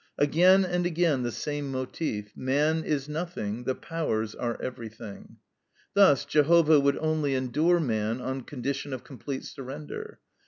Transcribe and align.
Again 0.17 0.65
and 0.65 0.83
again 0.87 1.21
the 1.21 1.31
same 1.31 1.71
motif, 1.71 2.35
MAN 2.35 2.83
IS 2.83 3.07
NOTHING, 3.07 3.65
THE 3.65 3.75
POWERS 3.75 4.33
ARE 4.33 4.59
EVERYTHING. 4.59 5.37
Thus 5.93 6.25
Jehovah 6.25 6.79
would 6.79 6.97
only 6.97 7.35
endure 7.35 7.79
man 7.79 8.19
on 8.19 8.41
condition 8.41 8.93
of 8.93 9.03
complete 9.03 9.43
surrender. 9.45 10.19